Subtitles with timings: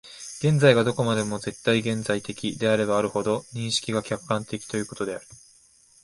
[0.39, 5.35] 現在がどこまでも絶対現在的であればあるほど、認識が客観的ということができる。